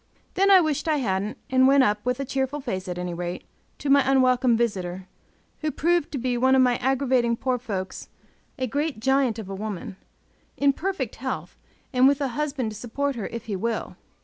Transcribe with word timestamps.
Then 0.33 0.49
I 0.49 0.61
wished 0.61 0.87
I 0.87 0.97
hadn't, 0.97 1.37
and 1.51 1.67
went 1.67 1.83
up, 1.83 2.03
with 2.03 2.19
a 2.19 2.25
cheerful 2.25 2.59
face 2.59 2.87
at 2.87 2.97
any 2.97 3.13
rate, 3.13 3.43
to 3.77 3.87
my 3.87 4.01
unwelcome 4.03 4.57
visitor, 4.57 5.07
who 5.59 5.69
proved 5.69 6.11
to 6.11 6.17
be 6.17 6.39
one 6.39 6.55
of 6.55 6.61
my 6.63 6.77
aggravating 6.77 7.37
poor 7.37 7.59
folks 7.59 8.09
a 8.57 8.65
great 8.65 8.99
giant 8.99 9.37
of 9.37 9.47
a 9.47 9.53
woman, 9.53 9.97
in 10.57 10.73
perfect 10.73 11.17
health, 11.17 11.55
and 11.93 12.07
with 12.07 12.19
a 12.19 12.29
husband 12.29 12.71
to 12.71 12.75
support 12.75 13.15
her 13.15 13.27
if 13.27 13.45
he 13.45 13.55
will. 13.55 13.95